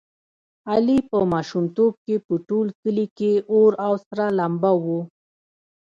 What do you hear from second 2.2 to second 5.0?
په ټول کلي کې اور او سره لمبه و.